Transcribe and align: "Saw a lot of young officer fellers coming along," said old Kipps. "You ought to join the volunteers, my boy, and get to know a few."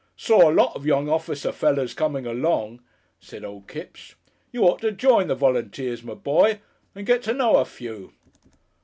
"Saw 0.17 0.49
a 0.49 0.51
lot 0.51 0.75
of 0.75 0.87
young 0.87 1.07
officer 1.09 1.51
fellers 1.51 1.93
coming 1.93 2.25
along," 2.25 2.81
said 3.19 3.45
old 3.45 3.67
Kipps. 3.67 4.15
"You 4.51 4.63
ought 4.63 4.81
to 4.81 4.91
join 4.91 5.27
the 5.27 5.35
volunteers, 5.35 6.01
my 6.01 6.15
boy, 6.15 6.59
and 6.95 7.05
get 7.05 7.21
to 7.21 7.33
know 7.35 7.57
a 7.57 7.65
few." 7.65 8.11